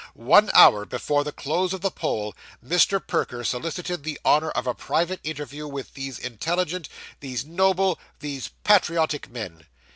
[0.15, 2.33] One hour before the close of the poll,
[2.67, 2.99] Mr.
[3.05, 6.89] Perker solicited the honour of a private interview with these intelligent,
[7.19, 9.63] these noble, these patriotic men.